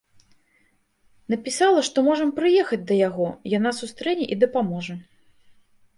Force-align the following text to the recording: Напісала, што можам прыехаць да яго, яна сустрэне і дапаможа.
Напісала, 1.33 1.83
што 1.89 1.97
можам 2.09 2.33
прыехаць 2.39 2.81
да 2.93 2.97
яго, 3.07 3.27
яна 3.57 3.77
сустрэне 3.81 4.25
і 4.37 4.43
дапаможа. 4.45 4.95